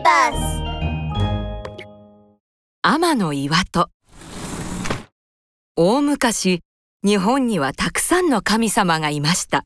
[0.00, 0.62] リバス
[2.82, 3.90] 天の岩戸。
[5.76, 6.62] 大昔
[7.04, 9.64] 日本にはたくさんの神様がいました。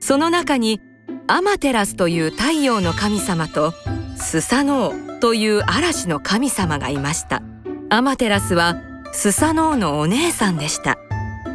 [0.00, 0.80] その中に
[1.28, 3.72] アマテラスという太陽の神様と
[4.16, 7.42] スサノオという嵐の神様がいました。
[7.88, 8.82] アマテラスは
[9.12, 10.98] スサノオのお姉さんでした。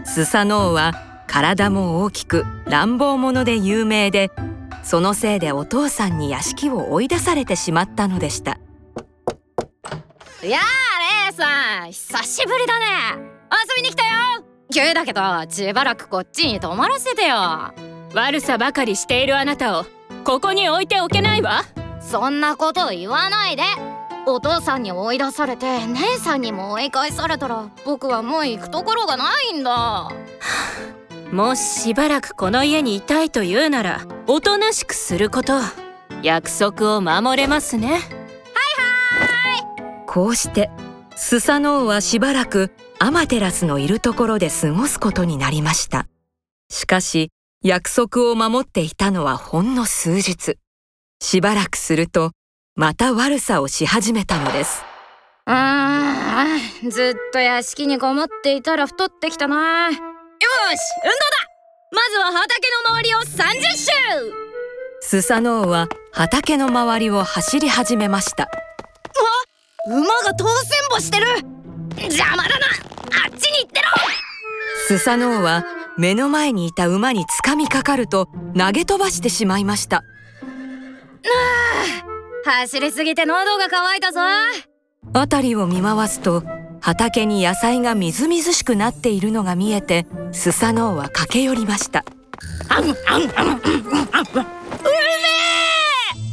[0.05, 0.93] スサノオは
[1.27, 4.31] 体も大きく乱暴者で有名で
[4.83, 8.57] そのせいでお父さんに屋敷を追い出されてしまったのでした。
[10.43, 12.85] やあ姉さん久しぶりだね。
[13.51, 14.43] 遊びに来たよ。
[14.73, 17.35] 急だけどしばらくこっちに泊まらせてよ。
[18.13, 19.85] 悪さばかりしているあなたを
[20.23, 21.61] ここに置いておけないわ。
[21.99, 23.63] そんなこと言わないで。
[24.25, 30.09] お父さんに追い出されて姉さんにも追い返されたら僕はもう行くところがないんだ
[31.31, 35.53] もししばらくこの家にいたいというならおとなしくすること
[36.21, 37.99] 約束を守れますね。
[40.05, 40.69] こうして
[41.15, 46.07] スサノオはしばらくアマテラスのいるところで過ごすことになりました。
[46.69, 47.29] しかし
[47.63, 50.57] 約束を守っていたのはほんの数日。
[51.21, 52.31] しばらくすると
[52.75, 54.83] また悪さをし始めたのです。
[55.47, 59.91] うーんずっと屋敷にこもっていたら太ってきたな。
[59.91, 60.10] よ
[60.41, 61.51] し運動だ。
[61.91, 63.91] まずは畑の周りを30周。
[65.01, 68.49] スサノオは畑の周りを走り始めました。
[69.87, 71.25] 馬が当選歩してる。
[71.97, 72.67] 邪魔だな。
[73.25, 73.87] あっちに行ってろ。
[74.87, 75.65] スサノオは
[75.97, 78.27] 目の前にいた馬につかみかかると
[78.57, 80.03] 投げ飛ばしてしまいました。
[82.45, 84.19] 走りすぎて喉が渇いたぞ。
[85.13, 86.43] 辺りを見回すと
[86.81, 92.03] 畑に野菜がみずみずしくなっているのが見えてスサノオは駆け寄りました。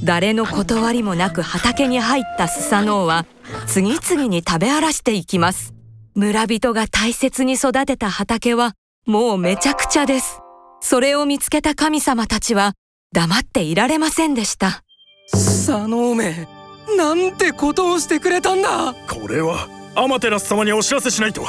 [0.03, 3.27] 誰の断りもなく畑に入ったスサノオは
[3.67, 5.75] 次々に食べ荒らしていきます。
[6.15, 8.73] 村人が大切に育てた畑は
[9.07, 10.41] もうめちゃくちゃです。
[10.81, 12.73] それを見つけた神様たちは
[13.13, 14.83] 黙っていられませんでした。
[15.31, 16.49] 佐野め
[16.97, 18.95] なんてことをしてくれたんだ。
[19.09, 21.45] これはアマテラス様にお知らせしないと。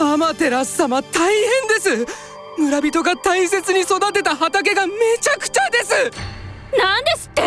[0.00, 2.06] アマテラス様大変です。
[2.58, 6.10] 村人が大切に育てた畑がめちゃくちゃです。
[6.76, 7.42] なんですって？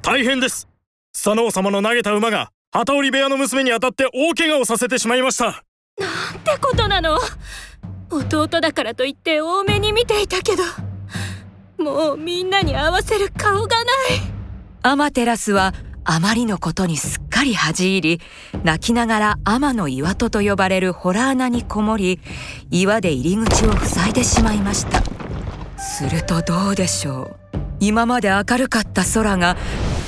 [0.00, 0.68] 大変です。
[1.12, 5.64] 佐野様の投げた馬が旗織部屋の娘に当たって大怪我をさせてしまいました。
[5.98, 7.18] なんてことなの？
[8.10, 10.62] 弟だからといって多めに見ていたけど
[11.82, 13.86] もうみんなに合わせる顔がない。
[14.82, 18.20] アマテラスはあまりのことにすっかり恥じ入り
[18.64, 22.18] 泣きながら天の岩戸と呼ばれる洞穴にこもり
[22.70, 25.02] 岩で入り口を塞いでしまいました。
[25.80, 27.36] するとどうでしょう。
[27.78, 29.56] 今まで明るかった空が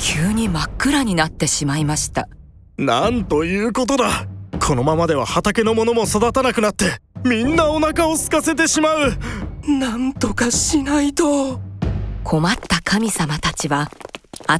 [0.00, 2.28] 急に真っ暗になってしまいました。
[2.76, 4.26] なんということだ。
[4.60, 9.16] このままでは畑のものも育たなくなってみんなお腹を空かせてしまう。
[9.68, 11.60] なんとかしないと。
[12.24, 13.88] 困った神様たちは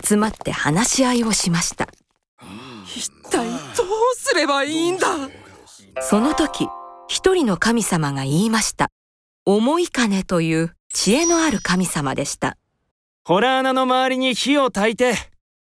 [0.05, 1.89] 集まって話し合いをしました
[4.13, 5.07] うすればいいんだ？
[6.01, 6.69] その時
[7.09, 8.89] 一人の神様が言いました。
[9.45, 12.57] 思い金という知恵のある神様でした。
[13.25, 15.15] ホラー穴の周りに火を焚いて。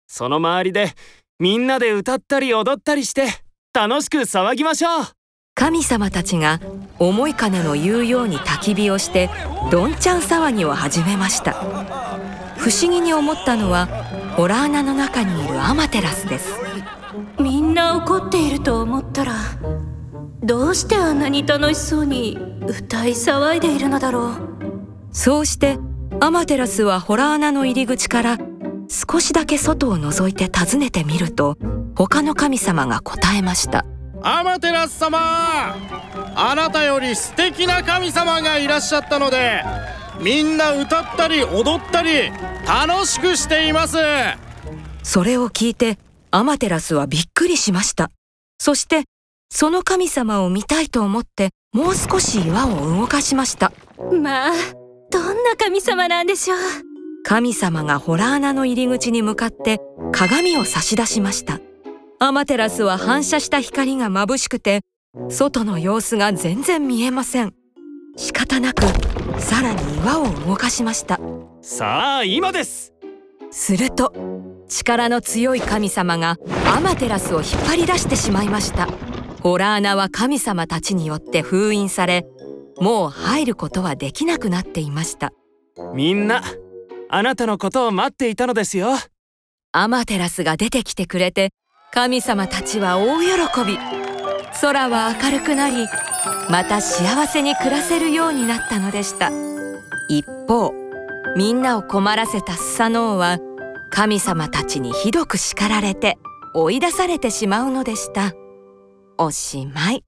[0.06, 0.92] その周りで
[1.38, 3.28] みんなで歌ったり踊ったりして
[3.72, 5.04] 楽しく騒ぎましょう。
[5.54, 6.60] 神様たちが
[6.98, 9.30] 思い金の言うように焚き火をして
[9.70, 11.52] どんちゃん騒ぎを始めました。
[12.56, 13.86] 不思議に思ったのは
[14.36, 16.54] ホラー穴の中にいるアマテラスです
[18.00, 19.34] 怒っていると思ったら
[20.42, 24.32] どうしてあんなに楽しそうに歌い騒いでいるのだろう。
[25.12, 25.78] そうして
[26.18, 28.38] アマテラスはホラー穴の入り口から
[28.88, 31.58] 少しだけ外を覗いて訪ねてみると
[31.94, 33.84] 他の神様が答えました。
[34.22, 39.62] アマテラス様あなたより素敵な神様がいらっしゃったので
[40.20, 42.30] みんな歌ったり踊ったり
[42.66, 43.98] 楽しくしています。
[45.02, 45.98] それを聞いて
[46.32, 48.10] アマテラスはびっくりしました。
[48.58, 49.04] そして
[49.52, 53.72] その神様を見たいと思ってもう少し岩を動かしました。
[54.12, 54.52] まあ
[55.10, 56.58] どんな神様なんでしょう。
[57.24, 59.80] 神様がホラー穴の入り口に向かって
[60.12, 61.60] 鏡を差し出しました。
[62.20, 64.82] アマテラスは反射した光が眩しくて
[65.28, 67.54] 外の様子が全然見えません。
[68.16, 68.82] 仕方なく
[69.40, 71.18] さらに岩を動かしました。
[71.62, 72.89] さあ今です
[73.50, 74.12] すると
[74.68, 76.36] 力の強い神様が
[76.74, 78.88] アマテラスを引っ張り出してしまいました。
[79.42, 82.26] ホラー穴は神様たちによって封印され
[82.78, 85.32] もう入ることはできなくなっていました。
[85.94, 86.42] みんな
[87.08, 88.90] あなたのことを待っていたのですよ。
[89.72, 91.50] アマテラスが出てきてくれて
[91.92, 93.78] 神様たちは大喜び。
[94.60, 95.86] 空は明るくなり
[96.50, 99.30] また幸せに暮らせるようになったのでした。
[100.08, 100.79] 一方
[101.36, 103.38] みんなを困らせたスサノオは
[103.90, 106.18] 神様たちにひどく叱られて
[106.54, 108.32] 追い出されてしまうのでした。
[109.18, 110.04] おしまい。